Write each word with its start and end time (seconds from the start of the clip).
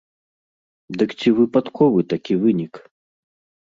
Дык 1.03 1.09
ці 1.19 1.29
выпадковы 1.41 1.99
такі 2.17 2.33
вынік? 2.43 2.73